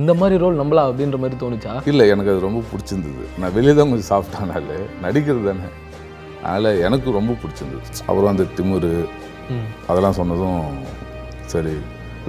[0.00, 1.72] இந்த மாதிரி ரோல் நம்மளா அப்படின்ற மாதிரி தோணுச்சா?
[1.90, 3.24] இல்லை எனக்கு அது ரொம்ப பிடிச்சிருந்தது.
[3.40, 5.68] நான் வெளியே தான் கொஞ்சம் சாஃப்டானாலே நடிக்கிறது தானே.
[6.44, 7.84] அதனால் எனக்கு ரொம்ப பிடிச்சிருந்தது.
[8.06, 8.90] அப்புறம் அந்த திமிரு
[9.90, 10.64] அதெல்லாம் சொன்னதும்
[11.52, 11.74] சரி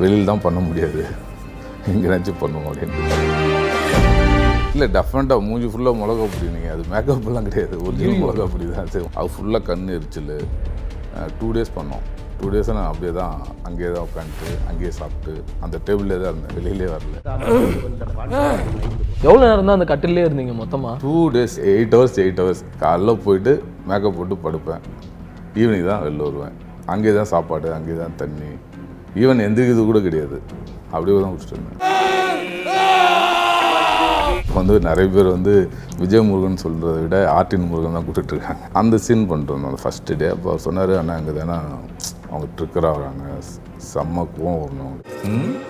[0.02, 1.02] வெளியில் தான் பண்ண முடியாது.
[1.94, 3.02] எங்கேனாச்சும் பண்ணுவோம் அப்படின்ட்டு
[4.76, 7.76] இல்லை டெஃபினட்டாக மூஞ்சி ஃபுல்லாக மிளகா பொடி நீங்கள் அது மேக்கப்லாம் கிடையாது.
[7.88, 9.12] ஒரிஜினல் மிளகா பொடி தான்.
[9.20, 10.34] அது ஃபுல்லாக கண் எரிச்சல்.
[11.40, 12.06] டூ டேஸ் பண்ணோம்.
[12.40, 13.36] டூ டேஸை நான் அப்படியே தான்
[13.68, 15.34] அங்கேயே தான் உட்காந்துட்டு அங்கேயே சாப்பிட்டு
[15.66, 16.54] அந்த டேபிள்லே தான் இருந்தேன்.
[16.58, 17.16] வெளியிலே வரல.
[19.28, 20.92] எவ்வளோ நேரம் தான் அந்த கட்டிலே இருந்தீங்க மொத்தமா?
[21.06, 23.54] Two days eight hours eight hours காலைல போயிட்டு
[23.90, 24.84] மேக்கப் போட்டு படுப்பேன்.
[25.62, 26.56] ஈவினிங் தான் வெளில வருவேன்.
[26.94, 28.52] அங்கேயே தான் சாப்பாடு அங்கேயே தான் தண்ணி.
[29.24, 30.40] ஈவன் எந்திரிக்கிறது கூட கிடையாது.
[30.94, 31.82] அப்படியே தான் குடிச்சிட்டு இருந்தேன்.
[34.58, 35.54] வந்து நிறைய பேர் வந்து
[36.02, 39.82] விஜய் முருகன் சொல்கிறத விட ஆர்டின் முருகன் தான் கூப்பிட்டுருக்காங்க அந்த சீன் பண்ணிட்டு வந்தோம்.
[39.84, 41.58] ஃபஸ்ட்டு டே அப்போ அவர் சொன்னார் அண்ணா அங்கே தானே
[42.36, 43.26] அவங்க ட்ரிக்கர் ஆகுறாங்க
[43.92, 45.64] செம்ம கோவம் வரணும் அவங்களுக்கு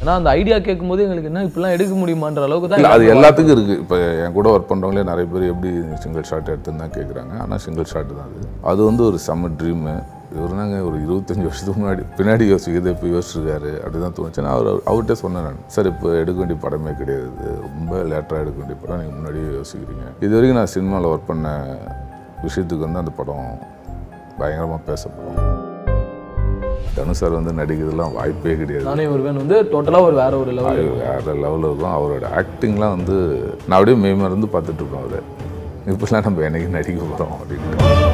[0.00, 3.96] ஏன்னா அந்த ஐடியா கேட்கும்போது எங்களுக்கு என்ன இப்படிலாம் எடுக்க முடியுமான்ற அளவுக்கு தான் அது எல்லாத்துக்கும் இருக்குது இப்போ
[4.24, 5.70] என் கூட ஒர்க் பண்ணுறவங்களே நிறைய பேர் எப்படி
[6.02, 8.42] சிங்கிள் ஷாட் எடுத்துன்னு தான் கேட்குறாங்க ஆனால் சிங்கிள் ஷாட் தான் அது.
[8.70, 9.94] அது வந்து ஒரு செம்ம ட்ரீமு
[10.36, 13.70] இவர் நாங்கள் ஒரு இருபத்தஞ்சி வருஷத்துக்கு முன்னாடி பின்னாடி யோசிக்கிறது இப்போ யோசிச்சிருக்காரு.
[13.82, 14.44] அப்படி தான் தோணுச்சு.
[14.46, 15.60] நான் அவர் அவர்கிட்ட சொன்னேன் நான்.
[15.74, 17.28] சார் இப்போ எடுக்க வேண்டிய படமே கிடையாது.
[17.66, 19.00] ரொம்ப லேட்டராக எடுக்க வேண்டிய படம்.
[19.02, 20.06] நீங்கள் முன்னாடியே யோசிக்கிறீங்க.
[20.24, 21.46] இது வரைக்கும் நான் சினிமாவில் ஒர்க் பண்ண
[22.46, 23.46] விஷயத்துக்கு வந்து அந்த படம்
[24.38, 25.52] பயங்கரமாக பேசப்படும்.
[26.96, 28.86] தனு சார் வந்து நடிக்கிறதுலாம் வாய்ப்பே கிடையாது.
[28.88, 31.96] நானே ஒருவன் வந்து டோட்டலாக ஒரு வேற ஒரு லெவல் வேற லெவலில் இருக்கும்.
[31.96, 33.16] அவரோட ஆக்டிங்லாம் வந்து
[33.68, 35.20] நான் அப்படியே மெய்மறந்து பார்த்துட்டு இருப்பேன் அவரை.
[35.86, 38.12] இப்படிலாம் நம்ம என்னைக்கு நடிக்க போகிறோம் அப்படின்ட்டு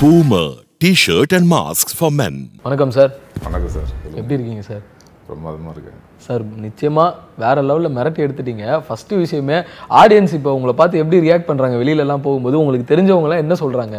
[0.00, 2.34] Boomer T-shirt and masks for men.
[2.64, 3.08] வணக்கம் சார்
[3.44, 4.82] வணக்கம் சார் எப்படி இருக்கீங்க சார்
[5.28, 5.96] பிரமாதமாக இருக்கேன்.
[6.26, 8.66] சார் நிச்சயமாக வேற லெவலில் மிரட்டி எடுத்துட்டீங்க.
[8.86, 9.56] ஃபஸ்ட்டு விஷயமே
[10.00, 13.96] ஆடியன்ஸ் இப்போ உங்களை பார்த்து எப்படி ரியாக்ட் பண்ணுறாங்க வெளியிலலாம் போகும்போது உங்களுக்கு தெரிஞ்சவங்களாம் என்ன சொல்கிறாங்க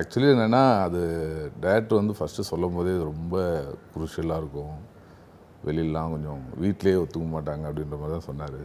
[0.00, 1.02] ஆக்சுவலி என்னென்னா அது
[1.66, 3.44] டேரக்டர் வந்து ஃபஸ்ட்டு சொல்லும் போதே இது ரொம்ப
[3.92, 4.74] குருஷியலாக இருக்கும்.
[5.68, 8.60] வெளியிலலாம் கொஞ்சம் வீட்டிலேயே ஒத்துக்க மாட்டாங்க அப்படின்ற மாதிரி தான் சொன்னார்.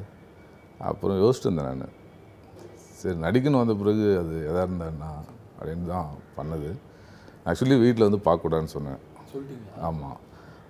[0.91, 1.95] அப்புறம் யோசிச்சுட்டு இருந்தேன் நான்.
[3.03, 5.13] சரி நடிக்கணும் வந்த பிறகு அது எதாக இருந்தாருன்னா
[5.59, 6.09] அப்படின்னு தான்
[6.39, 6.71] பண்ணது.
[7.49, 9.01] ஆக்சுவலி வீட்டில் வந்து பார்க்கக்கூடாதுன்னு சொன்னேன்.
[9.87, 10.19] ஆமாம்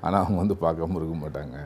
[0.05, 1.57] ஆனால் அவங்க வந்து பார்க்காம இருக்க மாட்டாங்க.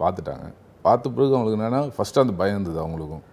[0.00, 0.46] பார்த்துட்டாங்க.
[0.86, 3.24] பார்த்த பிறகு அவங்களுக்கு என்னென்னா ஃபஸ்ட்டு அந்த பயம் இருந்தது அவங்களுக்கும்.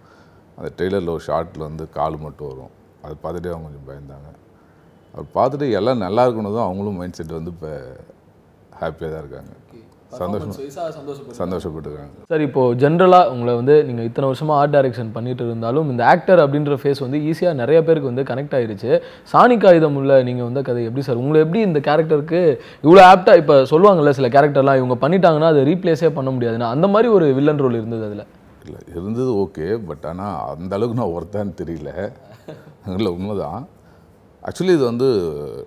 [0.58, 2.72] அந்த ட்ரெய்லரில் ஒரு ஷார்ட்டில் வந்து கால் மட்டும் வரும்.
[3.04, 4.28] அதை பார்த்துட்டே அவங்க கொஞ்சம் பயந்தாங்க.
[5.14, 7.72] அவர் பார்த்துட்டு எல்லாம் நல்லா இருக்கணும் தான் அவங்களும் மைண்ட் செட் வந்து இப்போ
[8.80, 9.52] ஹாப்பியாக தான் இருக்காங்க.
[10.20, 10.52] சந்தோஷம்
[11.40, 12.12] சந்தோஷப்பட்டுருக்காங்க.
[12.30, 16.76] சார் இப்போ ஜென்ரலாக உங்களை வந்து நீங்கள் இத்தனை வருஷமாக ஆர்ட் டைரக்ஷன் பண்ணிட்டு இருந்தாலும் இந்த ஆக்டர் அப்படின்ற
[16.82, 18.90] ஃபேஸ் வந்து ஈஸியாக நிறைய பேருக்கு வந்து கனெக்ட் ஆயிருச்சு.
[19.32, 21.20] சாணி காகிதம் உள்ள நீங்கள் வந்து கதை எப்படி சார்?
[21.24, 22.40] உங்களை எப்படி இந்த கேரக்டருக்கு
[22.86, 27.28] இவ்வளோ ஆப்டாக இப்போ சொல்லுவாங்கல்ல சில கேரக்டர்லாம் இவங்க பண்ணிட்டாங்கன்னா அதை ரீப்ளேஸே பண்ண முடியாதுன்னா அந்த மாதிரி ஒரு
[27.38, 28.26] வில்லன் ரோல் இருந்தது அதில்?
[28.66, 31.90] இல்லை இருந்தது ஓகே பட் ஆனால் அந்த அளவுக்கு நான் ஒருத்தான்னு தெரியல.
[32.98, 33.62] இல்லை உண்மைதான்.
[34.48, 35.08] ஆக்சுவலி இது வந்து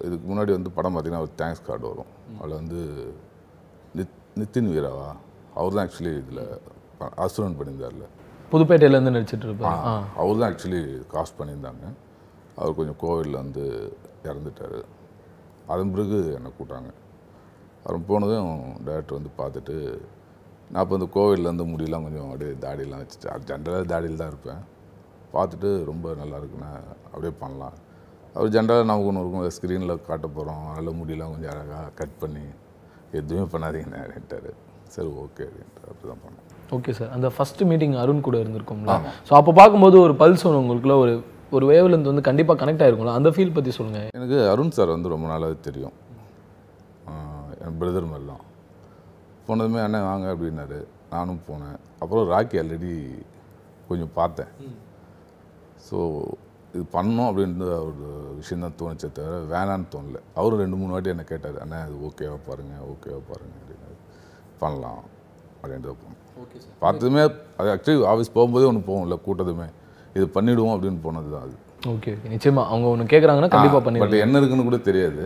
[0.08, 2.12] இதுக்கு முன்னாடி வந்து படம் பார்த்தீங்கன்னா ஒரு தேங்க்ஸ் கார்டு வரும்.
[2.40, 2.80] அதில் வந்து
[3.16, 3.29] நித்
[4.42, 5.10] நித்தின் வீராவா?
[5.58, 6.44] அவர் தான் ஆக்சுவலி இதில்
[7.26, 8.06] அசுரன் பண்ணியிருந்தார்ல.
[8.52, 10.82] புதுப்பேட்டையிலேருந்து நடிச்சிட்டு இருப்பேன் ஆ அவர் தான் ஆக்சுவலி
[11.14, 11.84] காஸ்ட் பண்ணியிருந்தாங்க.
[12.60, 13.66] அவர் கொஞ்சம் கோவிலில் வந்து
[14.30, 14.80] இறந்துட்டார்.
[15.74, 16.90] அதன் பிறகு என்னை கூட்டாங்க
[17.82, 18.50] அப்புறம் போனதும்
[18.88, 19.76] டேரக்டர் வந்து பார்த்துட்டு
[20.72, 24.60] நான் இப்போ இந்த கோவில்லேருந்து முடியெல்லாம் கொஞ்சம் அப்படியே தாடியெல்லாம் வச்சுட்டு ஜென்ரலாக தாடியில் தான் இருப்பேன்.
[25.36, 26.72] பார்த்துட்டு ரொம்ப நல்லா இருக்குண்ணே
[27.12, 27.78] அப்படியே பண்ணலாம்.
[28.36, 29.46] அவர் ஜென்ரலாக நமக்கு ஒன்று இருக்கும்.
[29.58, 32.46] ஸ்க்ரீனில் காட்ட போகிறோம் அதில் முடியெல்லாம் கொஞ்சம் அழகாக கட் பண்ணி
[33.18, 34.52] எதுவுமே பண்ணாதீங்கண்ணே அப்படின்ட்டாரு
[34.96, 36.46] சரி ஓகே அப்படின்ட்டு அப்படி தான் பண்ணோம்.
[36.78, 38.96] ஓகே சார் அந்த ஃபர்ஸ்ட் மீட்டிங் அருண் கூட இருந்திருக்கும்ல?
[39.28, 41.14] ஸோ அப்போ பார்க்கும்போது ஒரு பல்ஸ் ஒன்று உங்களுக்குள்ள ஒரு
[41.58, 43.16] ஒரு வேவ்லேருந்து வந்து கண்டிப்பாக கனெக்ட் ஆயிருக்கும்ல?
[43.20, 45.96] அந்த ஃபீல் பற்றி சொல்லுங்கள் எனக்கு அருண் சார் வந்து ரொம்ப நாளாவே தெரியும்.
[47.68, 48.44] என் பிரதர் மாதிரி தான்
[49.48, 50.80] போனதுமே அண்ணன் வாங்க அப்படின்னாரு.
[51.14, 51.80] நானும் போனேன்.
[52.02, 52.92] அப்புறம் ராக்கி ஆல்ரெடி
[53.90, 54.52] கொஞ்சம் பார்த்தேன்.
[55.88, 55.98] ஸோ
[56.74, 58.08] இது பண்ணோம் அப்படின்ற ஒரு
[58.40, 60.18] விஷயம் தான் தோணுச்சே தவிர வேணான்னு தோணல.
[60.40, 63.96] அவரும் ரெண்டு மூணு வாட்டி என்னை கேட்டார் அண்ணா இது ஓகேவா பாருங்கள் ஓகேவா பாருங்கள் அப்படின்னாரு.
[64.62, 65.02] பண்ணலாம்
[65.62, 66.20] அப்படின்ட்டு போனோம்.
[66.44, 66.76] Okay sir.
[66.84, 67.22] பார்த்ததுமே
[67.60, 69.68] அது ஆக்சுவலி ஆஃபீஸ் போகும்போதே ஒன்று போகும்ல கூட்டதுமே.
[70.18, 71.56] இது பண்ணிவிடுவோம் அப்படின்னு போனது தான் அது.
[71.94, 72.30] Okay okay.
[72.36, 75.24] நிச்சயமா அவங்க ஒன்று கேட்குறாங்கன்னா கண்டிப்பாக பட் பண்ணிடுவோம் என்ன இருக்குன்னு கூட தெரியாது.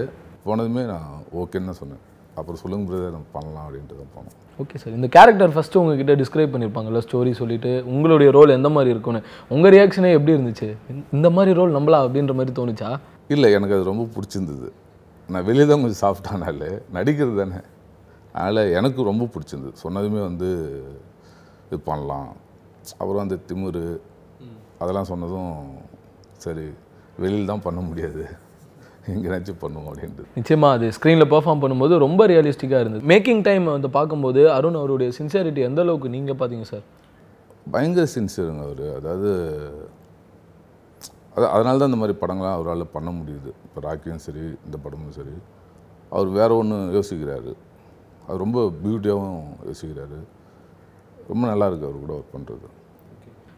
[0.48, 1.12] போனதுமே நான்
[1.42, 2.02] ஓகேன்னு தான் சொன்னேன்.
[2.36, 4.62] அப்புறம் சொல்லுங்க பிரதர் நம்ம பண்ணலாம் அப்படின்ட்டு தான் போனோம்.
[4.64, 9.22] ஓகே சார் இந்த கேரக்டர் ஃபஸ்ட்டு உங்ககிட்ட டிஸ்கிரைப் பண்ணியிருப்பாங்கல்ல ஸ்டோரி சொல்லிட்டு உங்களுடைய ரோல் எந்த மாதிரி இருக்கும்னு.
[9.50, 10.76] உங்கள் ரியாக்ஷனே எப்படி இருந்துச்சு?
[10.90, 13.00] இந்த- இந்த மாதிரி ரோல் நம்மளா அப்படின்ற மாதிரி தோணுச்சா?
[13.28, 14.70] இல்லை எனக்கு அது ரொம்ப பிடிச்சிருந்தது.
[15.30, 17.62] நான் வெளியே தான் கொஞ்சம் சாஃப்டானாலே நடிக்கிறது தானே.
[18.34, 19.74] அதனால் எனக்கு ரொம்ப பிடிச்சிருந்தது.
[19.84, 20.82] சொன்னதுமே வந்து
[21.68, 22.36] இது பண்ணலாம்.
[22.98, 24.00] அப்புறம் அந்த திமிரு
[24.80, 25.76] அதெல்லாம் சொன்னதும்
[26.38, 26.70] சரி
[27.18, 28.28] வெளியில் தான் பண்ண முடியாது.
[29.12, 33.04] எங்கேனாச்சும் பண்ணுவோம் அப்படின்ட்டு நிச்சயமா அது ஸ்க்ரீனில் பெர்ஃபார்ம் பண்ணும்போது ரொம்ப ரியலிஸ்டிக்காக இருந்தது.
[33.12, 36.86] மேக்கிங் டைம் வந்து பார்க்கும்போது அருண் அவருடைய சின்சியாரிட்டி எந்த அளவுக்கு நீங்கள் பார்த்தீங்க சார்
[37.74, 38.86] பயங்கர சின்சியருங்க அவர்.
[39.00, 39.32] அதாவது
[41.36, 43.52] அது அதனால தான் இந்த மாதிரி படங்கள்லாம் அவரால் பண்ண முடியுது.
[43.66, 45.36] இப்போ ராக்கியும் சரி இந்த படமும் சரி.
[46.16, 47.52] அவர் வேற ஒன்று யோசிக்கிறாரு.
[48.28, 50.20] அவர் ரொம்ப பியூட்டியாகவும் யோசிக்கிறாரு.
[51.32, 52.68] ரொம்ப நல்லா இருக்கு அவர் கூட ஒர்க் பண்ணுறது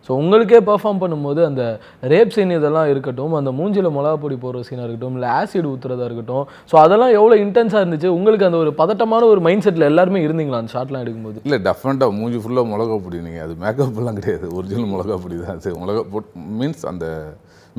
[0.07, 1.63] ஸோ உங்களுக்கே பெர்ஃபார்ம் பண்ணும்போது அந்த
[2.11, 6.43] ரேப் சீன் இதெல்லாம் இருக்கட்டும் அந்த மூஞ்சில மிளகா பொடி போடுற சீனாக இருக்கட்டும் இல்லை ஆசிட் ஊத்துறதா இருக்கட்டும்.
[6.71, 8.09] ஸோ அதெல்லாம் எவ்வளோ இன்டென்ஸாக இருந்துச்சு?
[8.17, 11.39] உங்களுக்கு அந்த ஒரு பதட்டமான ஒரு மைண்ட் செட்டில் எல்லாருமே இருந்தீங்களா அந்த ஷாட்லாம் எடுக்கும்போது?
[11.47, 14.47] இல்லை டெஃபினட்டாக மூஞ்சி ஃபுல்லாக மிளகா பொடி நீங்கள் அது மேக்கப்லாம் கிடையாது.
[14.59, 15.75] ஒரிஜினல் மிளகா பொடி தான் அது.
[15.83, 16.29] மிளகா போட்
[16.61, 17.07] மீன்ஸ் அந்த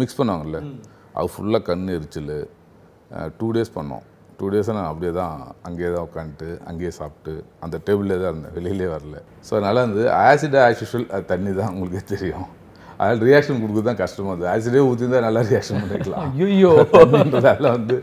[0.03, 0.61] மிக்ஸ் பண்ணுவாங்கல்ல.
[1.19, 2.37] அது ஃபுல்லாக கண் எரிச்சல்.
[3.41, 4.05] டூ டேஸ் பண்ணோம்.
[4.39, 5.35] டூ டேஸாக நான் அப்படியே தான்
[5.67, 7.33] அங்கேயே தான் உட்காந்துட்டு அங்கேயே சாப்பிட்டு
[7.65, 8.55] அந்த டேபிள்லே தான் இருந்தேன்.
[8.57, 9.17] வெளியிலே வரல.
[9.47, 12.47] ஸோ அதனால் வந்து ஆசிட் ஆஸ் யூஷுவல் அது தண்ணி தான் உங்களுக்கே தெரியும்.
[13.03, 14.51] அதில் ரியாக்ஷன் கொடுக்குறது தான் கஷ்டமாக இருந்தது.
[14.55, 17.97] ஆசிடே ஊற்றிருந்தா நல்லா ரியாக்ஷன் பண்ணிக்கலாம் ஐயோ அப்படின்றதால வந்து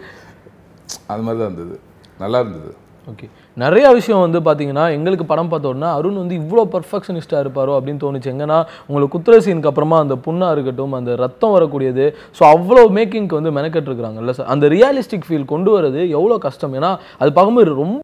[1.11, 1.77] அது மாதிரி தான் இருந்தது.
[2.23, 2.71] நல்லா இருந்தது.
[3.11, 3.27] ஓகே
[3.61, 8.29] நிறைய விஷயம் வந்து பார்த்தீங்கன்னா எங்களுக்கு படம் பார்த்தோன்னா அருண் வந்து இவ்வளோ பர்ஃபெக்ஷனிஸ்ட்டாக இருப்பாரோ அப்படின்னு தோணுச்சு.
[8.33, 8.57] எங்கன்னா
[8.87, 12.05] உங்களுக்கு குத்துற சீனுக்கு அப்புறமா அந்த புண்ணாக இருக்கட்டும் அந்த ரத்தம் வரக்கூடியது
[12.37, 16.75] ஸோ அவ்வளோ மேக்கிங்க்கு வந்து மெனக்கெட்டுருக்குறாங்கல்ல சார் அந்த ரியாலிஸ்டிக் ஃபீல் கொண்டு வரது எவ்வளோ கஷ்டம்?
[16.79, 16.91] ஏன்னா
[17.21, 17.99] அது பார்க்கும்போது ரொம்ப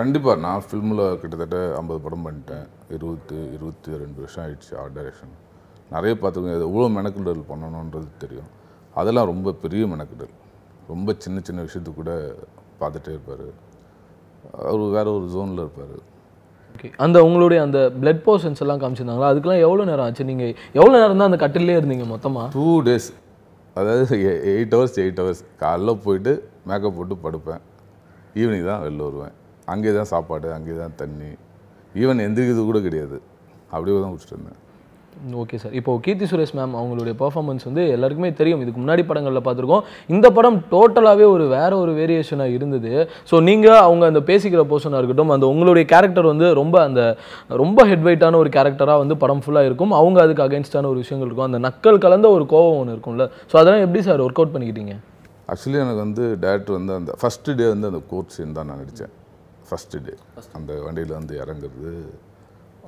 [0.00, 2.66] கண்டிப்பாக நான் ஃபில்மில் கிட்டத்தட்ட ஐம்பது படம் பண்ணிட்டேன்.
[2.96, 5.32] இருபத்து இருபத்தி ரெண்டு வருஷம் ஆயிடுச்சு ஆர்ட் டைரக்ஷன்
[5.94, 8.50] நிறைய பார்த்துக்கோங்க இது எவ்வளோ மெனக்கிடல் பண்ணணுன்றது தெரியும்.
[9.00, 10.34] அதெல்லாம் ரொம்ப பெரிய மெனக்கிடல்.
[10.92, 12.12] ரொம்ப சின்ன சின்ன விஷயத்துக்கு கூட
[12.80, 13.46] பார்த்துட்டே இருப்பார்.
[14.68, 15.96] அவர் வேற ஒரு ஜோனில் இருப்பார்.
[16.74, 19.30] ஓகே அந்த உங்களுடைய அந்த பிளட் போர்ஷன்ஸ் எல்லாம் காமிச்சிருந்தாங்களா?
[19.32, 20.26] அதுக்கெல்லாம் எவ்வளோ நேரம் ஆச்சு?
[20.30, 23.08] நீங்கள் எவ்வளோ நேரம் தான் அந்த கட்டிலே இருந்தீங்க மொத்தமாக டூ டேஸ்
[23.80, 24.18] அதாவது
[24.52, 26.34] எயிட் ஹவர்ஸ் எயிட் ஹவர்ஸ் காலைல போயிட்டு
[26.68, 27.62] மேக்கப் போட்டு படுப்பேன்.
[28.40, 29.34] ஈவினிங் தான் வெளில வருவேன்.
[29.72, 31.30] அங்கே தான் சாப்பாடு அங்கே தான் தண்ணி.
[32.02, 33.18] ஈவன் எந்திரிக்கிறது கூட கிடையாது.
[33.74, 34.60] அப்படியே தான் குடிச்சிட்டு இருந்தேன்.
[35.42, 38.60] ஓகே சார் இப்போ கீர்த்தி சுரேஷ் மேம் அவங்களுடைய பெர்ஃபார்மன்ஸ் வந்து எல்லாருக்குமே தெரியும்.
[38.64, 39.84] இதுக்கு முன்னாடி படங்களில் பார்த்துருக்கோம்.
[40.14, 42.92] இந்த படம் டோட்டலாகவே ஒரு வேற ஒரு வேரியேஷனாக இருந்தது.
[43.30, 47.02] ஸோ நீங்கள் அவங்க அந்த பேசிக்கிற போர்ஷனாக இருக்கட்டும் அந்த உங்களுடைய கேரக்டர் வந்து ரொம்ப அந்த
[47.62, 49.94] ரொம்ப ஹெட் வெயிட்டான ஒரு கேரக்டராக வந்து படம் ஃபுல்லாக இருக்கும்.
[50.00, 51.48] அவங்க அதுக்கு அகேன்ஸ்டான ஒரு விஷயங்கள் இருக்கும்.
[51.50, 53.26] அந்த நக்கல் கலந்த ஒரு கோவம் ஒன்று இருக்கும்ல.
[53.50, 54.94] ஸோ அதெல்லாம் எப்படி சார் ஒர்க் அவுட் பண்ணிக்கிட்டீங்க?
[55.52, 59.12] ஆக்சுவலி எனக்கு வந்து டேரக்டர் வந்து அந்த ஃபஸ்ட்டு டே வந்து அந்த கோர்ட் சீன் தான் நான் நடித்தேன்
[59.68, 60.14] ஃபஸ்ட்டு டே
[60.58, 61.92] அந்த வண்டியில் வந்து இறங்குறது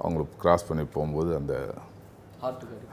[0.03, 1.55] அவங்கள கிராஸ் பண்ணி போகும்போது அந்த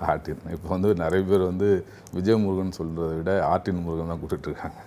[0.10, 1.68] ஆர்டின் இப்போ வந்து நிறைய பேர் வந்து
[2.16, 4.82] விஜய் முருகன் சொல்கிறத விட ஆர்டின் முருகன் தான் கூப்பிட்டுருக்காங்க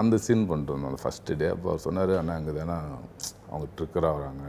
[0.00, 0.90] அந்த சீன் பண்ணிட்டு வந்தோம்.
[0.92, 2.74] அந்த ஃபஸ்ட்டு டே அப்போ அவர் சொன்னார் ஆனால் அங்கே தானே
[3.50, 4.44] அவங்க ட்ரிக்கராக வராங்க.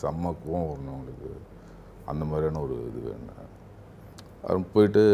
[0.00, 1.30] செம்ம கோவம் வரணும் அவங்களுக்கு.
[2.10, 3.52] அந்த மாதிரியான ஒரு இது வேணும்.
[4.42, 5.04] அவர் போயிட்டு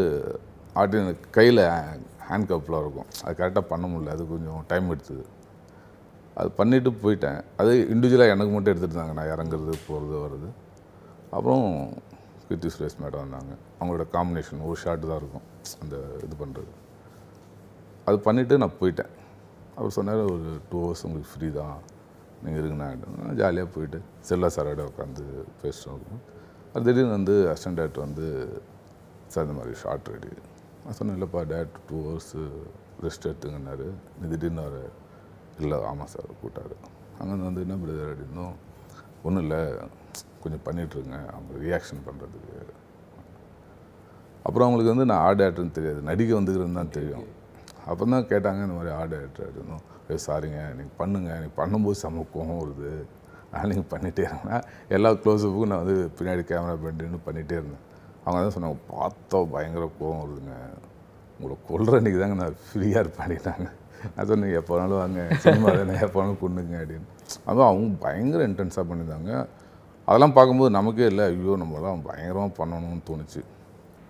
[0.80, 1.62] ஆர்டின் கையில்
[2.28, 3.08] ஹேண்ட் கப்பில் இருக்கும்.
[3.24, 4.14] அது கரெக்டாக பண்ண முடியல.
[4.16, 5.24] அது கொஞ்சம் டைம் எடுத்தது.
[6.40, 7.40] அது பண்ணிவிட்டு போயிட்டேன்.
[7.60, 9.16] அது இண்டிவிஜுவலாக எனக்கு மட்டும் எடுத்துகிட்டு இருந்தாங்க.
[9.20, 10.50] நான் இறங்குறது போகிறது வர்றது.
[11.36, 11.66] அப்புறம்
[12.48, 13.52] கீர்த்தி சுரேஷ் மேடம் வந்தாங்க.
[13.78, 15.46] அவங்களோட காம்பினேஷன் ஒரு ஷாட் தான் இருக்கும்
[15.82, 15.96] அந்த
[16.26, 16.72] இது பண்ணுறது
[18.08, 19.12] அது பண்ணிவிட்டு நான் போயிட்டேன்.
[19.78, 21.76] அவர் சொன்னார் ஒரு டூ ஹவர்ஸ் உங்களுக்கு ஃப்ரீ தான்.
[22.44, 22.88] நீங்கள் இருக்குண்ணா
[23.24, 23.98] நான் ஜாலியாக போயிட்டு
[24.28, 25.24] செல்லா சாரோட உட்காந்து
[25.60, 26.22] பேசிட்டோம்
[26.72, 28.26] அது திடீர்னு வந்து அசிஸ்டன்ட் டேரக்டர் வந்து
[29.32, 30.32] சார் இந்த மாதிரி ஷார்ட் ரெடி
[30.82, 32.42] நான் சொன்னேன் இல்லைப்பா டேட் டூ ஹவர்ஸு
[33.04, 33.86] ரெஸ்ட் எடுத்துங்கன்னாரு.
[34.18, 34.90] நீ திடீர்னு அவர்
[35.62, 36.74] இல்லை ஆமாம் சார் கூட்டார்
[37.20, 38.54] அங்கே வந்து என்ன பிரதர் அப்படின்னும்
[39.26, 39.60] ஒன்றும் இல்லை.
[40.44, 42.58] கொஞ்சம் பண்ணிகிட்ருங்க அவங்க ரியாக்ஷன் பண்ணுறதுக்கு
[44.46, 46.00] அப்புறம் அவங்களுக்கு வந்து நான் ஆர்ட் ஆக்டர்னு தெரியாது.
[46.10, 47.26] நடிக்க வந்துக்கிறேன்னு தான் தெரியும்.
[47.90, 49.82] அப்போ தான் கேட்டாங்க இந்த மாதிரி ஆர்ட் ஆக்டர் அப்படின்னும்
[50.24, 52.90] சாரிங்க நீங்கள் பண்ணுங்கள் நீங்கள் பண்ணும்போது செம கோபம் வருது.
[53.50, 54.58] அதனால் நீங்கள் பண்ணிகிட்டே இருந்தேன்னா
[54.96, 57.84] எல்லா க்ளோஸ்அப்புக்கும் நான் வந்து பின்னாடி கேமரா பண்ணிட்டு பண்ணிகிட்டே இருந்தேன்.
[58.24, 60.54] அவங்க தான் சொன்னாங்க பார்த்தோம் பயங்கர கோவம் வருதுங்க.
[61.36, 63.68] உங்களை கொல்ற அன்றைக்கி தாங்க நான் ஃப்ரீயாக இருப்பாடிட்டாங்க
[64.14, 65.22] நான் சொன்னேன் எப்போ வேணாலும் வாங்க.
[65.44, 67.08] சினிமா தானே எப்போ வேணாலும் கொண்டுங்க அப்படின்னு.
[67.48, 69.32] அதுவும் அவங்க பயங்கர இன்டென்ஸாக பண்ணியிருந்தாங்க.
[70.08, 73.40] அதெல்லாம் பார்க்கும்போது நமக்கே இல்லை ஐயோ நம்மலாம் பயங்கரமாக பண்ணணும்னு தோணுச்சு.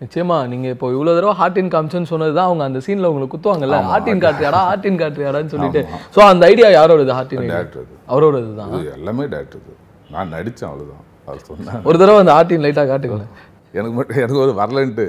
[0.02, 3.78] நிச்சயமா நீங்க இப்போ இவ்வளவு தடவை ஹார்டின் காமிச்சுன்னு சொன்னது தான் அவங்க அந்த சீன்ல உங்களுக்கு குத்துவாங்கல்ல?
[3.92, 5.82] ஹார்டின் காட்டுறியாடா ஹார்டின் காட்டுறியாடான்னு சொல்லிட்டு.
[6.14, 8.72] ஸோ அந்த ஐடியா யாரோடது ஹார்டின் டேரக்டர் அவரோடது தான்.
[8.96, 9.78] எல்லாமே டேரக்டர்
[10.14, 13.30] நான் நடித்தேன் அவ்வளோதான் அவர் சொன்னேன் ஒரு தடவை அந்த ஹார்டின் லைட்டாக காட்டுங்களேன்.
[13.78, 15.06] எனக்கு மட்டும் எனக்கு ஒரு வரலன்ட்டு.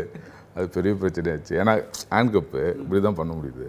[0.57, 1.53] அது பெரிய பிரச்சனையாச்சு.
[1.61, 1.73] ஏன்னா
[2.13, 3.67] ஹேண்ட் கப்பு இப்படி தான் பண்ண முடியுது.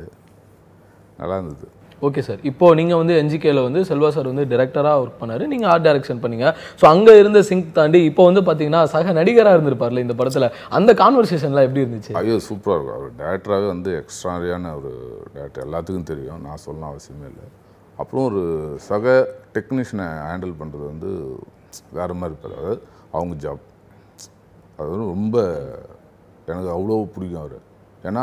[1.21, 1.66] நல்லா இருந்தது.
[2.06, 2.40] Okay sir.
[2.50, 5.44] இப்போ நீங்கள் வந்து என்ஜிகேல வந்து செல்வா சார் வந்து டிரெக்டராக ஒர்க் பண்ணாரு.
[5.52, 6.46] நீங்கள் ஆர்ட் டைரக்ஷன் பண்ணீங்க.
[6.80, 10.48] ஸோ அங்கே இருந்த சிங்க் தாண்டி இப்போ வந்து பார்த்தீங்கன்னா சக நடிகராக இருந்திருப்பார்ல இந்த படத்தில்.
[10.78, 12.14] அந்த கான்வர்சேஷன்லாம் எப்படி இருந்துச்சு?
[12.20, 12.96] ஐயோ சூப்பராக இருக்கும்.
[12.98, 14.92] அவர் டேரக்டராகவே வந்து எக்ஸ்ட்ராரியான ஒரு
[15.36, 16.42] டேரக்டர் எல்லாத்துக்கும் தெரியும்.
[16.46, 17.46] நான் சொல்லணும் அவசியமே இல்லை.
[18.02, 18.42] அப்புறம் ஒரு
[18.88, 19.14] சக
[19.56, 21.10] டெக்னீஷியனை ஹேண்டில் பண்ணுறது வந்து
[21.98, 22.80] வேறு மாதிரி இருப்பார் அதாவது
[23.16, 23.64] அவங்க ஜாப்
[24.78, 25.36] அது வந்து ரொம்ப
[26.52, 27.58] எனக்கு அவ்வளோ பிடிக்கும் அவர்.
[28.08, 28.22] ஏன்னா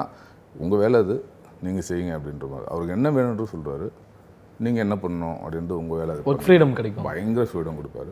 [0.64, 1.16] உங்கள் வேலை அது.
[1.66, 2.68] நீங்கள் செய்யுங்க அப்படின்ற மாதிரி.
[2.72, 3.88] அவருக்கு என்ன வேணும்னு சொல்கிறாரு
[4.66, 6.16] நீங்கள் என்ன பண்ணணும் அப்படின்ட்டு உங்கள் வேலை.
[6.32, 7.06] ஒர்க் ஃப்ரீடம் கிடைக்கும்.
[7.10, 8.12] பயங்கர ஃப்ரீடம் கொடுப்பாரு.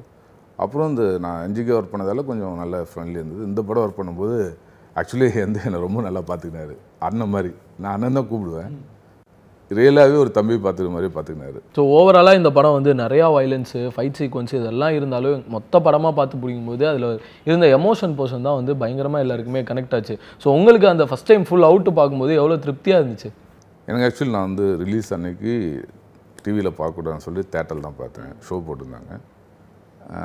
[0.64, 3.44] அப்புறம் இந்த நான் என்ஜிகே ஒர்க் பண்ணதால கொஞ்சம் நல்ல ஃப்ரெண்ட்லி இருந்தது.
[3.52, 4.38] இந்த படம் ஒர்க் பண்ணும்போது
[5.00, 6.76] ஆக்சுவலி வந்து என்னை ரொம்ப நல்லா பார்த்துக்கினாரு
[7.08, 7.52] அண்ணன் மாதிரி.
[7.84, 8.74] நான் அண்ணன் தான் கூப்பிடுவேன்.
[9.78, 11.60] ரியலாகவே ஒரு தம்பி பார்த்துக்கிற மாதிரி பார்த்துக்கினாரு.
[11.78, 16.86] ஸோ ஓவராலாக இந்த படம் வந்து நிறையா வயலன்ஸு ஃபைட் சீக்வன்ஸ் இதெல்லாம் இருந்தாலும் மொத்த படமாக பார்த்து பிடிக்கும்போது
[16.92, 17.08] அதில்
[17.50, 20.16] இருந்த எமோஷன் போர்ஷன் தான் வந்து பயங்கரமாக எல்லாருக்குமே கனெக்ட் ஆச்சு.
[20.44, 23.32] ஸோ உங்களுக்கு அந்த ஃபஸ்ட் டைம் ஃபுல் அவுட்டு பார்க்கும்போது எவ்வளோ திருப்தியாக இருந்துச்சு?
[23.90, 25.54] எனக்கு ஆக்சுவலி நான் வந்து ரிலீஸ் அன்னைக்கு
[26.46, 28.32] டிவியில் பார்க்கக்கூடாதுன்னு சொல்லி தேட்டரில் தான் பார்த்தேன்.
[28.48, 29.14] ஷோ போட்டிருந்தாங்க.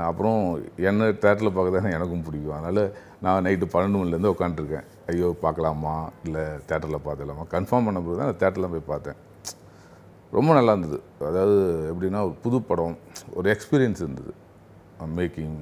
[0.09, 0.41] அப்புறம்
[0.91, 2.57] என்ன தேட்டரில் பார்க்க தானே எனக்கும் பிடிக்கும்.
[2.59, 2.83] அதனால்
[3.25, 5.95] நான் நைட்டு பன்னெண்டு மணிலேருந்து உட்காந்துருக்கேன் ஐயோ பார்க்கலாமா?
[6.27, 9.19] இல்லை தேட்டரில் பார்த்துலாமா கன்ஃபார்ம் பண்ண பிறகு தான் தேட்டரில் போய் பார்த்தேன்.
[10.37, 10.99] ரொம்ப நல்லா இருந்தது.
[11.29, 11.57] அதாவது
[11.93, 12.97] எப்படின்னா ஒரு புது படம்
[13.35, 14.33] ஒரு எக்ஸ்பீரியன்ஸ் இருந்தது.
[15.19, 15.59] மேக்கிங்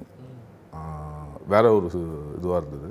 [1.53, 1.89] வேற ஒரு
[2.39, 2.91] இதுவாக இருந்தது.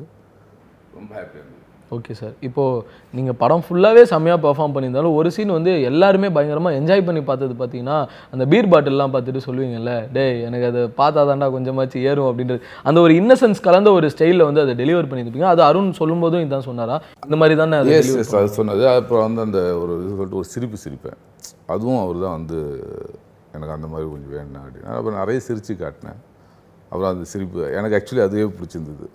[0.97, 1.60] ரொம்ப ஹாப்பியாக இருந்தது.
[1.95, 2.83] ஓகே சார் இப்போது
[3.17, 7.98] நீங்கள் படம் ஃபுல்லாகவே செம்மையாக பெர்ஃபார்ம் பண்ணியிருந்தாலும் ஒரு சீன் வந்து எல்லாருமே பயங்கரமாக என்ஜாய் பண்ணி பார்த்தது பார்த்தீங்கன்னா
[8.33, 12.62] அந்த பீர் பாட்டில்லாம் பார்த்துட்டு சொல்லுவீங்கல்ல டேய் எனக்கு அதை பார்த்தா தாண்டா கொஞ்சமாச்சு ஏறும் அப்படின்றது.
[12.89, 15.50] அந்த ஒரு இன்னசென்ஸ் கலந்த ஒரு ஸ்டைலில் வந்து அதை டெலிவர் பண்ணியிருப்பீங்க.
[15.53, 16.98] அது அருண் சொல்லும்போதும் இதான் சொன்னாரா?
[17.27, 21.19] இந்த மாதிரி தானே அது சொன்னது அப்புறம் வந்து அந்த ஒரு இது சொல்லிட்டு ஒரு சிரிப்பு சிரிப்பேன்.
[21.74, 22.60] அதுவும் அவர் தான் வந்து
[23.55, 26.19] எனக்கு அந்த மாதிரி கொஞ்சம் வேணும் அப்படின்னா அப்புறம் நிறைய சிரித்து காட்டினேன்.
[26.91, 29.07] அப்புறம் அந்த சிரிப்பு எனக்கு ஆக்சுவலி அதுவே பிடிச்சிருந்தது.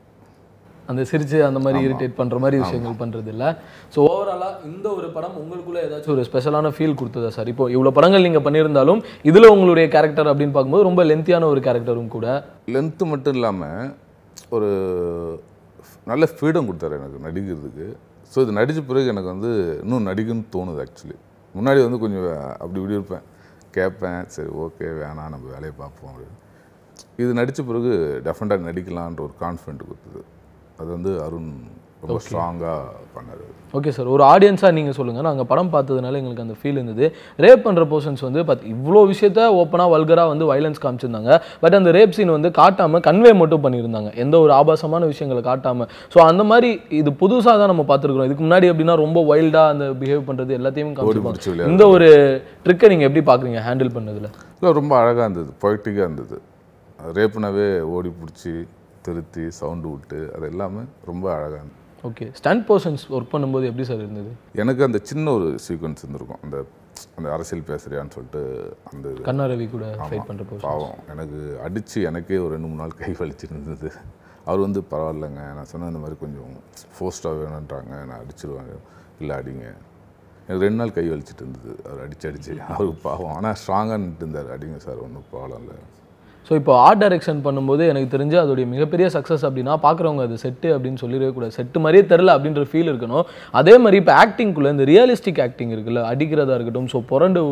[0.91, 3.49] அந்த சிரிச்சு அந்த மாதிரி இரிட்டேட் பண்ணுற மாதிரி விஷயங்கள் பண்ணுறது இல்லை
[3.95, 8.27] ஸோ ஓவராலாக இந்த ஒரு படம் உங்களுக்குள்ள ஏதாச்சும் ஒரு ஸ்பெஷலான ஃபீல் கொடுத்ததா சார் இப்போ இவ்வளோ படங்கள்
[8.27, 12.27] நீங்கள் பண்ணியிருந்தாலும் இதில் உங்களுடைய கேரக்டர் அப்படின்னு பார்க்கும்போது ரொம்ப லென்த்தியான ஒரு கேரக்டரும் கூட.
[12.75, 13.93] லென்த்து மட்டும் இல்லாமல்
[14.57, 14.71] ஒரு
[16.11, 17.87] நல்ல ஃப்ரீடம் கொடுத்தாரு எனக்கு நடிக்கிறதுக்கு.
[18.33, 19.51] ஸோ இது நடித்த பிறகு எனக்கு வந்து
[19.83, 21.17] இன்னும் நடிக்கணும்னு தோணுது ஆக்சுவலி
[21.55, 22.25] முன்னாடி வந்து கொஞ்சம்
[22.63, 23.25] அப்படி இப்படி இருப்பேன்.
[23.77, 26.37] கேட்பேன் சரி ஓகே வேணாம் நம்ம வேலையை பார்ப்போம் அப்படின்னு.
[27.23, 27.93] இது நடித்த பிறகு
[28.27, 30.23] டெஃபினட்டாக நடிக்கலான்ற ஒரு கான்ஃபிடென்ட் கொடுத்தது.
[30.81, 31.51] அது வந்து அருண்
[32.01, 32.81] ரொம்ப ஸ்ட்ராங்காக
[33.15, 33.45] பண்ணார்.
[33.77, 37.07] ஓகே சார் ஒரு ஆடியன்ஸாக நீங்கள் சொல்லுங்கள் நாங்கள் படம் பார்த்ததுனால எங்களுக்கு அந்த ஃபீல் இருந்தது.
[37.45, 41.33] ரேப் பண்ணுற போர்ஷன்ஸ் வந்து பார்த்து இவ்வளோ விஷயத்த ஓப்பனாக வல்கராக வந்து வைலன்ஸ் காமிச்சிருந்தாங்க.
[41.63, 44.11] பட் அந்த ரேப் சீன் வந்து காட்டாமல் கன்வே மட்டும் பண்ணியிருந்தாங்க.
[44.25, 48.29] எந்த ஒரு ஆபாசமான விஷயங்களை காட்டாமல் ஸோ அந்த மாதிரி இது புதுசாக தான் நம்ம பார்த்துருக்குறோம்.
[48.31, 51.71] இதுக்கு முன்னாடி எப்படின்னா ரொம்ப வைல்டாக அந்த பிஹேவ் பண்ணுறது எல்லாத்தையும் காமிச்சிருப்பாங்க.
[51.73, 52.11] இந்த ஒரு
[52.67, 54.31] ட்ரிக்கை நீங்கள் எப்படி பார்க்குறீங்க ஹேண்டில் பண்ணதில்?
[54.59, 55.53] இல்லை ரொம்ப அழகாக இருந்தது.
[55.65, 56.39] பொய்டிக்காக இருந்தது.
[57.19, 58.55] ரேப்புனாவே ஓடி பிடிச்சி
[59.07, 61.83] திருத்தி சவுண்டு விட்டு அது எல்லாமே ரொம்ப அழகாக இருந்தது.
[62.09, 64.33] ஓகே ஸ்டண்ட் போர்ஷன்ஸ் ஒர்க் பண்ணும்போது எப்படி சார் இருந்தது?
[64.63, 66.43] எனக்கு அந்த சின்ன ஒரு சீக்வன்ஸ் இருந்திருக்கும்.
[66.47, 66.59] அந்த
[67.19, 68.43] அந்த அரசியல் பேசுறியான்னு சொல்லிட்டு
[68.91, 69.25] அந்த இது.
[69.27, 71.01] கண்ணா ரவி கூட ஃபைட் பண்ணுற போர்ஷன் பாவம்.
[71.13, 73.91] எனக்கு அடித்து எனக்கே ஒரு ரெண்டு மூணு நாள் கை வலிச்சிருந்தது.
[74.49, 76.53] அவர் வந்து பரவாயில்லைங்க நான் சொன்ன இந்த மாதிரி கொஞ்சம்
[76.97, 78.75] ஃபோஸ்ட்டாக வேணுன்றாங்க நான் அடிச்சிருவாங்க
[79.23, 79.67] இல்லை அடிங்க.
[80.47, 81.73] எனக்கு ரெண்டு நாள் கை வலிச்சிட்டு இருந்தது.
[81.89, 82.53] அவர் அடிச்சு அடிச்சு.
[82.77, 83.35] அவருக்கு பாவம்.
[83.37, 84.51] ஆனால் ஸ்ட்ராங்காக நின்று இருந்தார்.
[84.57, 85.77] அடிங்க சார் ஒன்றும் ப்ராப்ளம் இல்லை.
[86.47, 91.01] ஸோ இப்போ ஆர்ட் டைரக்ஷன் பண்ணும்போது எனக்கு தெரிஞ்சு அதோடைய மிகப்பெரிய சக்ஸஸ் அப்படின்னா பார்க்குறவங்க அது செட்டு அப்படின்னு
[91.03, 91.53] சொல்லிடவே கூடாது.
[91.59, 93.25] செட்டு மாதிரியே தெரில அப்படின்ற ஃபீல் இருக்கணும்.
[93.61, 97.43] அதே மாதிரி இப்போ ஆக்டிங்குள்ளே இந்த ரியலிஸ்டிக் ஆக்டிங் இருக்குல்ல அடிக்கிறதா இருக்கட்டும் ஸோ புரண்டு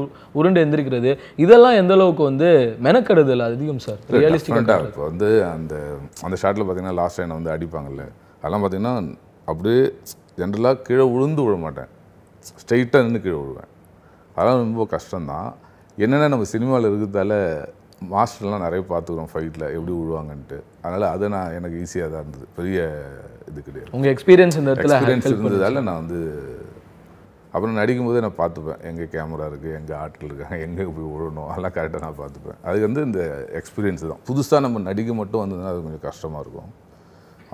[0.40, 1.12] உருண்டு எந்திரிக்கிறது
[1.44, 2.50] இதெல்லாம் எந்த அளவுக்கு வந்து
[2.88, 4.00] மெனக்கெடுதல் அதிகம் சார்?
[4.18, 5.74] ரியலிஸ்டிக் டிஃப்ரெண்ட்டாக இப்போ வந்து அந்த
[6.26, 8.04] அந்த ஷாட்டில் பார்த்தீங்கன்னா லாஸ்ட் டைம் வந்து அடிப்பாங்கல்ல.
[8.40, 8.96] அதெல்லாம் பார்த்தீங்கன்னா
[9.50, 9.82] அப்படியே
[10.40, 11.90] ஜென்ரலாக கீழே விழுந்து விழ மாட்டேன்.
[12.60, 13.70] ஸ்ட்ரைட்டாக நின்று கீழே விழுவேன்
[14.36, 15.50] அதெல்லாம் ரொம்ப கஷ்டம்தான்.
[16.04, 17.34] என்னென்ன நம்ம சினிமாவில் இருக்கிறதால
[18.12, 20.58] மாஸ்டர்லாம் நிறைய பார்த்துக்குறோம் ஃபைட்டில் எப்படி விழுவாங்கன்ட்டு.
[20.82, 22.46] அதனால் அதை நான் எனக்கு ஈஸியாக தான் இருந்தது.
[22.58, 22.78] பெரிய
[23.50, 23.90] இது கிடையாது.
[23.96, 25.28] உங்கள் எக்ஸ்பீரியன்ஸ் இந்த இடத்துல எக்ஸ்பீரியன்ஸ்.
[25.32, 26.20] இருந்ததால நான் வந்து
[27.56, 28.80] அப்புறம் நடிக்கும்போதே நான் பார்த்துப்பேன்.
[28.90, 32.58] எங்கே கேமரா இருக்குது எங்கே ஆட்கள் இருக்காங்க எங்கே போய் விழணும் அதெல்லாம் கரெக்டாக நான் பார்த்துப்பேன்.
[32.68, 33.20] அது வந்து இந்த
[33.58, 34.22] எக்ஸ்பீரியன்ஸ் தான்.
[34.30, 36.70] புதுசாக நம்ம நடிக்க மட்டும் வந்ததுன்னா அது கொஞ்சம் கஷ்டமாக இருக்கும்.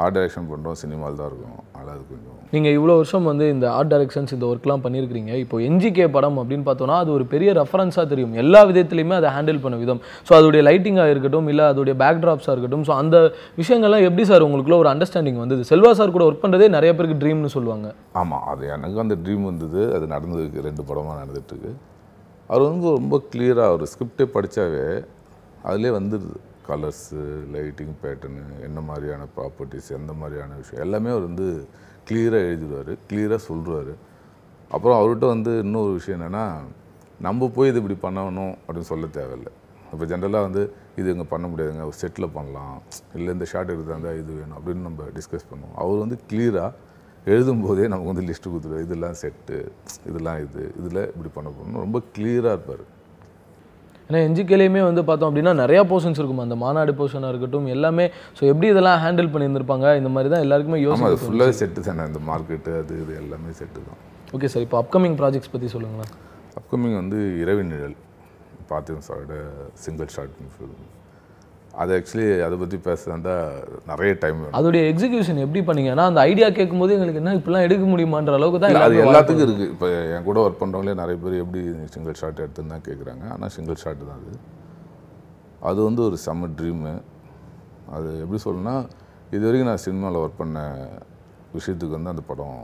[0.03, 1.57] ஆர்ட் டைரக்ஷன் பண்ணுறோம் சினிமாவில் தான் இருக்கும்.
[1.75, 5.33] அதனால் அது கொஞ்சம் நீங்கள் இவ்வளோ வருஷம் வந்து இந்த ஆர்ட் டைரக்ஷன்ஸ் இந்த ஒர்க்லாம் பண்ணியிருக்கிறீங்க.
[5.43, 8.33] இப்போ என்ஜிகே படம் அப்படின்னு பார்த்தோன்னா அது ஒரு பெரிய ரெஃபரன்ஸாக தெரியும்.
[8.43, 10.01] எல்லா விதத்துலையுமே அதை ஹேண்டில் பண்ண விதம்.
[10.29, 13.17] ஸோ அதோடைய லைட்டிங்காக இருக்கட்டும் இல்லை அதோடைய பேக்ட்ராப்ஸாக இருக்கட்டும் ஸோ அந்த
[13.61, 15.65] விஷயங்கள்லாம் எப்படி சார் உங்களுக்குள்ள ஒரு அண்டர்ஸ்டாண்டிங் வந்தது?
[15.73, 17.89] செல்வா சார் கூட ஒர்க் பண்ணுறதே நிறைய பேருக்கு ட்ரீம்னு சொல்லுவாங்க.
[18.23, 19.83] ஆமாம் அது எனக்கு அந்த ட்ரீம் வந்தது.
[19.97, 21.73] அது நடந்ததுக்கு ரெண்டு படமாக நடந்துட்டுருக்கு
[22.53, 24.87] அவர் வந்து ரொம்ப கிளியராக ஒரு ஸ்கிரிப்டே படித்தாவே
[25.71, 26.39] அதிலே வந்துடுது.
[26.71, 27.23] கலர்ஸு
[27.55, 31.49] லைட்டிங் பேட்டர்னு என்ன மாதிரியான ப்ராப்பர்ட்டிஸ் எந்த மாதிரியான விஷயம் எல்லாமே அவர் வந்து
[32.09, 33.93] கிளியராக எழுதிடுவார் கிளியராக சொல்லுவார்
[34.75, 36.45] அப்புறம் அவர்கிட்ட வந்து இன்னொரு விஷயம் என்னென்னா
[37.27, 39.51] நம்ம போய் இது இப்படி பண்ணணும் அப்படின்னு சொல்ல தேவையில்லை.
[39.93, 40.63] இப்போ ஜென்ரலாக வந்து
[41.01, 42.77] இது இங்கே பண்ண முடியாதுங்க ஒரு செட்டில் பண்ணலாம்.
[43.17, 45.75] இல்லை இந்த ஷார்ட் எடுத்தாங்க இது வேணும் அப்படின்னு நம்ம டிஸ்கஸ் பண்ணுவோம்.
[45.83, 46.71] அவர் வந்து கிளியராக
[47.33, 49.59] எழுதும்போதே நமக்கு வந்து லிஸ்ட்டு கொடுத்துருவார் இதெல்லாம் செட்டு
[50.11, 52.85] இதெல்லாம் இது இதில் இப்படி பண்ண போகணும் ரொம்ப கிளியராக இருப்பார்.
[54.11, 56.43] ஏன்னா என்ஜிகேலையுமே வந்து பார்த்தோம் அப்படின்னா நிறையா போர்ஷன்ஸ் இருக்கும்?
[56.47, 58.07] அந்த மாநாடு போர்ஷனாக இருக்கட்டும் எல்லாமே.
[58.39, 59.87] ஸோ எப்படி இதெல்லாம் ஹேண்டில் பண்ணியிருந்திருப்பாங்க?
[60.01, 62.07] இந்த மாதிரி தான் எல்லாருக்குமே யோசனை அது ஃபுல்லாகவே செட்டு தானே.
[62.11, 64.01] இந்த மார்க்கெட்டு அது இது எல்லாமே செட்டு தான்.
[64.37, 66.13] ஓகே சார் இப்போ அப்கமிங் ப்ராஜெக்ட்ஸ் பற்றி சொல்லுங்களேன்.
[66.61, 67.97] அப்கமிங் வந்து இரவின் நிழல்
[68.73, 69.37] பார்த்திபன் சாரோட
[69.85, 70.81] சிங்கிள் ஷார்ட் ஃபிலிம்
[71.83, 73.35] அது ஆக்சுவலி அதை பற்றி பேசுறதா
[73.91, 75.91] நிறைய டைம் அதோடைய எக்ஸிகியூஷன் எப்படி பண்ணீங்க?
[75.95, 79.89] ஏன்னா அந்த ஐடியா கேட்கும்போது எங்களுக்கு என்ன இப்படிலாம் எடுக்க முடியுமான்ற அளவுக்கு தான் அது எல்லாத்துக்கும் இருக்குது இப்போ
[80.15, 81.63] என் கூட ஒர்க் பண்ணுறவங்களே நிறைய பேர் எப்படி
[81.95, 84.35] சிங்கிள் ஷாட் எடுத்துன்னு தான் கேட்குறாங்க ஆனால் சிங்கிள் ஷாட் தான் அது.
[85.71, 86.93] அது வந்து ஒரு செம்ம ட்ரீமு
[87.97, 88.77] அது எப்படி சொல்லணும்னா
[89.37, 90.59] இது வரைக்கும் நான் சினிமாவில் ஒர்க் பண்ண
[91.57, 92.59] விஷயத்துக்கு வந்து அந்த படம்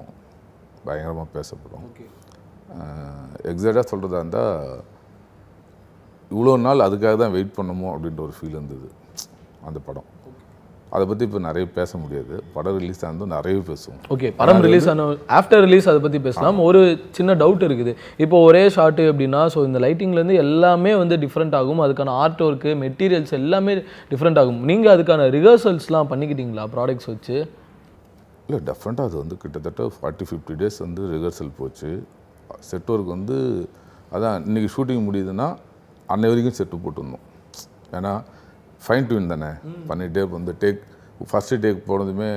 [0.86, 1.86] பயங்கரமாக பேசப்படும்.
[3.50, 4.54] எக்ஸாக்டாக சொல்கிறதா இருந்தால்
[6.30, 8.88] இவ்வளோ நாள் அதுக்காக தான் வெயிட் பண்ணணுமோ அப்படின்ற ஒரு ஃபீல் இருந்தது.
[9.70, 10.08] அந்த படம்.
[10.94, 12.34] அதை பற்றி இப்போ நிறைய பேச முடியாது.
[12.54, 13.98] படம் ரிலீஸ் ஆனதும் நிறைய பேசுவோம்.
[14.14, 15.06] ஓகே படம் ரிலீஸ் ஆன
[15.38, 16.58] ஆஃப்டர் ரிலீஸ் அதை பற்றி பேசலாம்.
[16.66, 16.80] ஒரு
[17.16, 17.92] சின்ன டவுட் இருக்குது.
[18.24, 21.82] இப்போ ஒரே ஷாட்டு அப்படின்னா ஸோ இந்த லைட்டிங்லேருந்து எல்லாமே வந்து டிஃப்ரெண்ட் ஆகும்.
[21.86, 23.74] அதுக்கான ஆர்ட் ஒர்க்கு மெட்டீரியல்ஸ் எல்லாமே
[24.12, 24.60] டிஃப்ரெண்ட் ஆகும்.
[24.70, 27.36] நீங்கள் அதுக்கான ரிஹர்சல்ஸ்லாம் பண்ணிக்கிட்டீங்களா ப்ராடக்ட்ஸ் வச்சு?
[28.48, 31.90] இல்லை டெஃபரெண்ட்டாக அது வந்து கிட்டத்தட்ட ஃபார்ட்டி ஃபிஃப்டி டேஸ் வந்து ரிஹர்சல் போச்சு.
[32.70, 33.36] செட் ஒர்க் வந்து
[34.16, 35.48] அதான் இன்றைக்கி ஷூட்டிங் முடியுதுன்னா
[36.14, 37.24] அன்னை வரைக்கும் செட்டு போட்டிருந்தோம்
[37.96, 38.12] ஏன்னா
[38.84, 39.50] ஃபைன் டியூன் தானே?
[39.90, 40.80] பண்ணிகிட்டே வந்து டேக்
[41.30, 42.30] ஃபஸ்ட்டு டேக் போனதுமே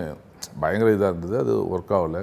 [0.61, 1.35] பயங்கர இதாக இருந்தது.
[1.43, 2.21] அது ஒர்க் ஆகலை.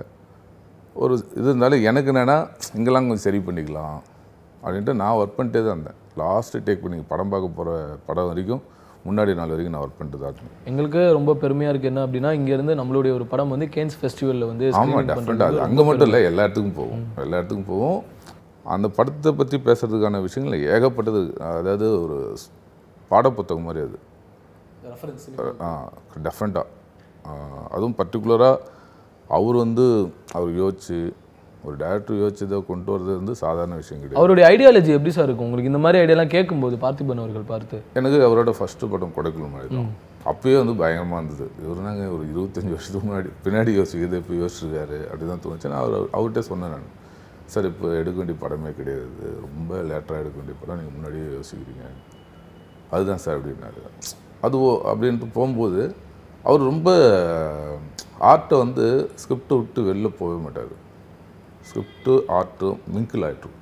[1.03, 2.39] ஒரு இது இருந்தாலும் எனக்கு என்னென்னா
[2.79, 3.97] இங்கெல்லாம் கொஞ்சம் சரி பண்ணிக்கலாம்
[4.63, 5.99] அப்படின்ட்டு நான் ஒர்க் பண்ணிட்டே தான் இருந்தேன்.
[6.21, 7.75] லாஸ்ட்டு டேக் பண்ணி படம் பார்க்க போகிற
[8.09, 8.63] படம் வரைக்கும்
[9.09, 10.57] முன்னாடி நாள் வரைக்கும் நான் ஒர்க் பண்ணிட்டு தான் இருந்தேன்.
[10.71, 15.07] எங்களுக்கு ரொம்ப பெருமையாக இருக்குது என்ன அப்படின்னா இங்கேருந்து நம்மளுடைய ஒரு படம் வந்து கேன்ஸ் ஃபெஸ்டிவலில் வந்து ஆமாம்
[15.11, 18.01] டெஃபினட்டாக அது அங்கே மட்டும் இல்லை எல்லா இடத்துக்கும் போகும் எல்லா இடத்துக்கும் போகும்
[18.75, 21.21] அந்த படத்தை பற்றி பேசுறதுக்கான விஷயங்கள் ஏகப்பட்டது.
[21.59, 22.17] அதாவது ஒரு
[23.11, 23.99] பாடப்புத்தகம் மாதிரி அது.
[26.27, 26.67] டெஃபரெண்ட்டாக
[27.75, 28.57] அதுவும் பர்டிகுலராக
[29.37, 29.85] அவர் வந்து
[30.39, 30.99] அவர் யோசிச்சு
[31.67, 34.19] ஒரு டேரக்டர் யோசிச்சதை கொண்டு வர்றது வந்து சாதாரண விஷயம் கிடையாது.
[34.21, 35.47] அவருடைய ஐடியாலஜி எப்படி சார் இருக்கும்?
[35.49, 37.79] உங்களுக்கு இந்த மாதிரி ஐடியாலாம் கேட்கும்போது பார்த்திபன் அவர்கள் பார்த்து.
[37.99, 39.91] எனக்கு அவரோட ஃபஸ்ட்டு படம் கொடைக்குள் மாதிரி தான்.
[40.33, 41.47] அப்பயே வந்து பயங்கரமாக இருந்தது.
[41.65, 45.71] இவர் நாங்கள் ஒரு இருபத்தஞ்சி வருஷத்துக்கு முன்னாடி பின்னாடி யோசிக்கிறது இப்போ யோசிச்சிருக்காரு அப்படி தான் தோணுச்சு.
[45.73, 46.89] நான் அவர் அவர்கிட்ட சொன்னேன் நான்.
[47.55, 49.27] சார் இப்போ எடுக்க வேண்டிய படமே கிடையாது.
[49.47, 50.79] ரொம்ப லேட்டராக எடுக்க வேண்டிய படம்.
[50.81, 51.85] நீங்கள் முன்னாடியே யோசிக்கிறீங்க.
[52.95, 53.81] அதுதான் சார் அப்படின்னாரு.
[54.47, 55.81] அது ஓ அப்படின்ட்டு போகும்போது
[56.49, 56.89] அவர் ரொம்ப
[58.31, 58.85] ஆர்ட்டை வந்து
[59.23, 60.75] ஸ்கிரிப்டை விட்டு வெளில போகவே மாட்டார்.
[61.69, 63.57] ஸ்கிரிப்டு ஆர்ட்டும் மிங்கிள் ஆகிட்டும்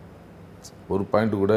[0.94, 1.54] ஒரு பாயிண்ட் கூட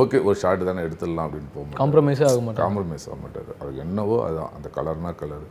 [0.00, 1.80] ஓகே ஒரு ஷார்ட் தானே எடுத்துடலாம் அப்படின்னு போக மாட்டார்.
[1.82, 3.50] காம்ப்ரமைஸே ஆக மாட்டாங்க காம்ப்ரமைஸ் ஆக மாட்டார்.
[3.60, 5.44] அதுக்கு என்னவோ அதுதான் அந்த கலர்னா கலர்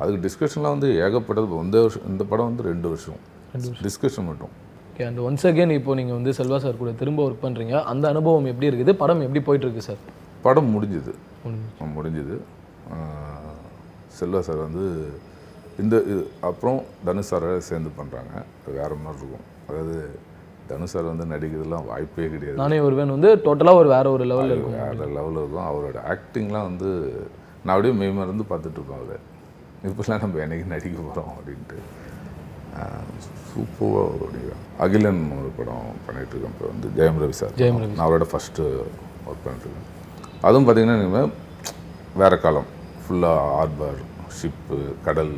[0.00, 1.58] அதுக்கு டிஸ்கஷன்லாம் வந்து ஏகப்பட்டது.
[1.66, 3.18] இந்த வருஷம் இந்த படம் வந்து ரெண்டு வருஷம்.
[3.86, 4.52] டிஸ்கஷன் மட்டும்.
[4.90, 8.48] ஓகே அண்ட் ஒன்ஸ் அகேன் இப்போ நீங்கள் வந்து செல்வா சார் கூட திரும்ப ஒர்க் பண்ணுறீங்க அந்த அனுபவம்
[8.52, 8.94] எப்படி இருக்குது?
[9.02, 10.00] படம் எப்படி போயிட்டு இருக்கு சார்?
[10.48, 11.14] படம் முடிஞ்சுது.
[11.96, 12.36] முடிஞ்சுது.
[14.18, 14.84] செல்வா சார் வந்து
[15.82, 18.34] இந்த இது அப்புறம் தனுஷ் சாரை சேர்ந்து பண்ணுறாங்க
[18.76, 19.44] வேறு மாதிரி இருக்கும்.
[19.68, 19.96] அதாவது
[20.70, 22.58] தனுஷ் சார் வந்து நடிக்கிறதுலாம் வாய்ப்பே கிடையாது.
[22.60, 24.76] நானே ஒருவன் வந்து டோட்டலாக ஒரு வேற ஒரு லெவலில் இருக்கும்.
[24.80, 25.68] வேறு லெவலில் இருக்கும்.
[25.70, 26.90] அவரோட ஆக்டிங்லாம் வந்து
[27.62, 29.18] நான் அப்படியே மெய்மறந்து பார்த்துட்டு இருப்பேன் அவரை.
[29.88, 31.78] இப்போலாம் நம்ம என்னைக்கு நடிக்க போகிறோம் அப்படின்ட்டு.
[33.50, 38.06] சூப்பராக நடிக்கிறேன் அகிலன் ஒரு படம் பண்ணிட்டு இருக்கேன் இப்போ வந்து ஜெயம் ரவி சார் ஜெயம் ரவி நான்
[38.08, 38.66] அவரோட ஃபஸ்ட்டு
[39.28, 39.86] ஒர்க் பண்ணிட்டுருக்கேன்.
[40.46, 41.22] அதுவும் பார்த்தீங்கன்னா
[42.20, 42.68] வேறு காலம்.
[43.04, 43.98] ஃபுல்லாக ஆர்பர்
[44.38, 45.32] ஷிப்பு கடல்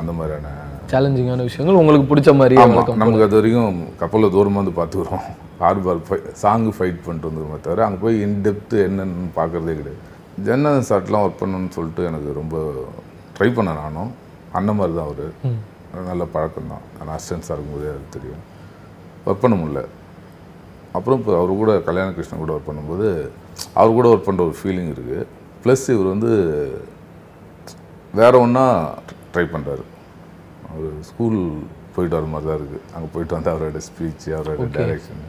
[0.00, 0.48] அந்த மாதிரியான
[0.92, 5.24] சேலஞ்சிங்கான விஷயங்கள் உங்களுக்கு பிடிச்ச மாதிரி ஆமாம் நமக்கு அது வரைக்கும் கப்பலில் தூரமாக வந்து பார்த்துக்குறோம்
[5.68, 10.00] ஆர்பார் ஃபை சாங்கு ஃபைட் பண்ணிட்டு வந்துருமே தவிர அங்கே போய் இன்டெப்த்து என்னன்னு பார்க்குறதே கிடையாது.
[10.46, 12.56] ஜன்னன் சாட்லாம் ஒர்க் பண்ணணும்னு சொல்லிட்டு எனக்கு ரொம்ப
[13.36, 14.10] ட்ரை பண்ணேன் நானும்.
[14.58, 15.26] அண்ணன் மாதிரி தான் அவர்
[16.10, 18.42] நல்ல பழக்கம் தான் நான் அசிஸ்டன்ஸாக இருக்கும்போதே அது தெரியும்.
[19.26, 19.82] ஒர்க் பண்ண முடியல.
[20.98, 23.08] அப்புறம் இப்போ அவர் கூட கல்யாண கிருஷ்ணன் கூட ஒர்க் பண்ணும்போது
[23.78, 25.20] அவர் கூட ஒர்க் பண்ணுற ஒரு ஃபீலிங் இருக்குது
[25.64, 26.32] ப்ளஸ் இவர் வந்து
[28.20, 28.66] வேற ஒன்றா
[29.34, 29.84] ட்ரை பண்ணுறாரு
[30.72, 31.38] அவர் ஸ்கூல்
[31.94, 35.22] போயிட்டு வர மாதிரி தான் இருக்குது அங்கே போயிட்டு வந்து அவரோட ஸ்பீச் அவரோட டைரக்ஷன்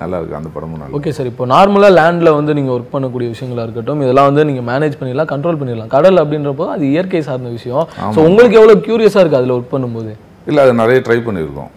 [0.00, 3.64] நல்லா இருக்குது அந்த படமும் நல்லா ஓகே சார் இப்போ நார்மலாக லேண்டில் வந்து நீங்கள் ஒர்க் பண்ணக்கூடிய விஷயங்களா
[3.66, 5.90] இருக்கட்டும் இதெல்லாம் வந்து நீங்கள் மேனேஜ் பண்ணிடலாம் கண்ட்ரோல் பண்ணிடலாம்.
[5.96, 7.84] கடல் அப்படின்றப்போ அது இயற்கை சார்ந்த விஷயம்.
[8.16, 10.12] ஸோ உங்களுக்கு எவ்வளோ க்யூரியஸாக இருக்குது அதில் ஒர்க் பண்ணும்போது?
[10.50, 11.70] இல்லை அது நிறைய ட்ரை பண்ணியிருக்கோம்.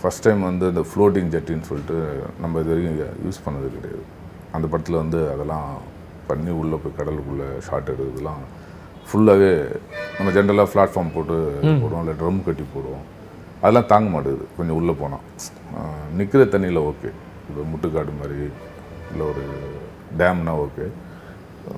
[0.00, 1.98] ஃபஸ்ட் டைம் வந்து இந்த ஃப்ளோட்டிங் ஜெட்டின்னு சொல்லிட்டு
[2.44, 4.04] நம்ம இது வரைக்கும் யூஸ் பண்ணது கிடையாது.
[4.56, 5.68] அந்த படத்தில் வந்து அதெல்லாம்
[6.28, 8.42] பண்ணி உள்ளே போய் கடலுக்குள்ளே ஷாட் எடுக்கிறதுலாம்
[9.08, 9.52] ஃபுல்லாகவே
[10.16, 11.36] நம்ம ஜென்ரலாக பிளாட்ஃபார்ம் போட்டு
[11.82, 13.04] போடுவோம் இல்லை ட்ரம் கட்டி போடுவோம்.
[13.62, 15.24] அதெல்லாம் தாங்க மாட்டேங்குது கொஞ்சம் உள்ளே போனால்
[16.18, 17.10] நிற்கிற தண்ணியில் ஓகே
[17.48, 18.38] இப்போ முட்டுக்காடு மாதிரி
[19.12, 19.44] இல்லை ஒரு
[20.20, 20.86] டேம்னா ஓகே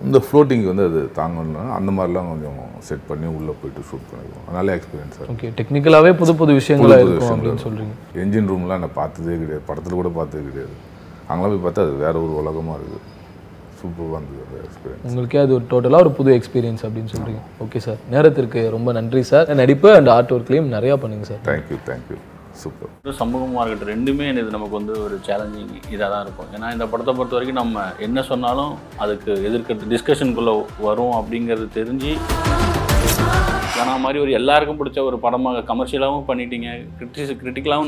[0.06, 4.46] இந்த ஃப்ளோட்டிங் வந்து அது தாங்கணும்னா அந்த மாதிரிலாம் கொஞ்சம் செட் பண்ணி உள்ளே போயிட்டு ஷூட் பண்ணிடுவோம்.
[4.56, 8.82] நல்ல எக்ஸ்பீரியன்ஸ் சார் ஓகே டெக்னிக்கலாகவே புது புது விஷயங்களா புது புது இருக்கும் அப்படின்னு சொல்கிறீங்க என்ஜின் ரூம்லாம்
[8.84, 9.64] நான் பார்த்ததே கிடையாது.
[9.70, 10.76] படத்தில் கூட பார்த்தது கிடையாது.
[11.28, 13.02] அங்கெல்லாம் போய் பார்த்தா அது வேற ஒரு உலகமாக இருக்குது.
[13.78, 17.98] சூப்பராக இருந்தது அந்த எக்ஸ்பீரியன்ஸ் உங்களுக்கே அது ஒரு டோட்டலாக ஒரு புது எக்ஸ்பீரியன்ஸ் அப்படின்னு சொல்கிறீங்க ஓகே சார்
[18.14, 22.18] நேரத்திற்கு ரொம்ப நன்றி சார் நடிப்பு அண்ட் ஆர்ட் ஒர்க்லேயும் நிறையா பண்ணுங்க சார் தேங்க்யூ தேங்க்யூ
[22.62, 26.50] சூப்பர் சமூகமாக இருக்கட்டும் ரெண்டுமே இது நமக்கு வந்து ஒரு சேலஞ்சிங் இதாக தான் இருக்கும்.
[26.56, 28.72] ஏன்னா இந்த படத்தை பொறுத்த வரைக்கும் நம்ம என்ன சொன்னாலும்
[29.04, 30.54] அதுக்கு எதிர்க்கிறது டிஸ்கஷனுக்குள்ளே
[30.86, 32.12] வரும் அப்படிங்கிறது தெரிஞ்சு
[33.78, 37.82] ஏன்னா மாதிரி ஒரு எல்லாருக்கும் பிடிச்ச ஒரு படமாக கமர்ஷியலாகவும் பண்ணிட்டீங்க கிரிட்டிஸ் கிரிட்டிக்கலாகவும்